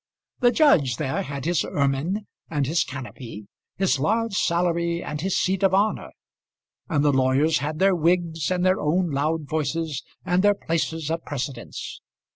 [0.39, 3.45] The judge there had his ermine and his canopy,
[3.77, 6.09] his large salary and his seat of honour.
[6.89, 11.23] And the lawyers had their wigs, and their own loud voices, and their places of
[11.23, 12.01] precedence.